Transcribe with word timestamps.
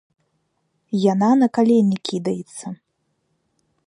Яна 1.11 1.29
на 1.41 1.47
калені 1.57 1.97
кідаецца. 2.09 2.67